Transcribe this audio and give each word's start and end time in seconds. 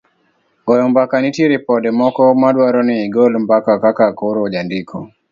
goyo 0.65 0.85
mbaka 0.91 1.15
nitie 1.19 1.47
ripode 1.53 1.87
moko 1.99 2.21
ma 2.41 2.49
dwaro 2.55 2.81
ni 2.87 2.95
igol 3.05 3.33
mbaka 3.43 3.71
kaka 3.83 4.07
koro 4.19 4.41
jandiko 4.53 4.95